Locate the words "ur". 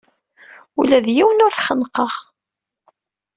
1.45-1.53